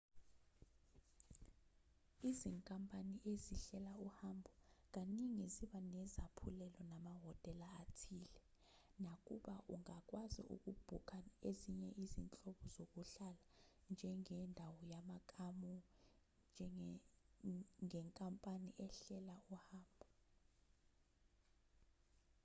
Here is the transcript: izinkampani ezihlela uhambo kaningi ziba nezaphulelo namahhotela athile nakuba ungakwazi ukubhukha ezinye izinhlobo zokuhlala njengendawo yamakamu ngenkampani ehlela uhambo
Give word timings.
izinkampani 2.29 3.15
ezihlela 3.31 3.93
uhambo 4.07 4.51
kaningi 4.95 5.45
ziba 5.55 5.79
nezaphulelo 5.93 6.81
namahhotela 6.91 7.67
athile 7.81 8.39
nakuba 9.03 9.55
ungakwazi 9.73 10.41
ukubhukha 10.55 11.17
ezinye 11.49 11.89
izinhlobo 12.03 12.63
zokuhlala 12.75 13.45
njengendawo 13.93 14.79
yamakamu 14.93 15.73
ngenkampani 17.85 18.69
ehlela 18.85 19.35
uhambo 19.55 20.05